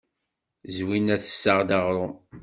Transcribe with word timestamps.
Zwina 0.75 1.15
tessaɣ-d 1.23 1.69
aɣrum. 1.77 2.15